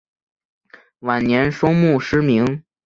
[1.01, 2.63] 晚年双目失明。